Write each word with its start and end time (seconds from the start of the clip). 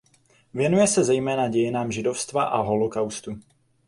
Věnuje 0.53 0.87
se 0.87 1.03
zejména 1.03 1.47
dějinám 1.47 1.91
židovstva 1.91 2.43
a 2.43 2.61
holokaustu. 2.61 3.39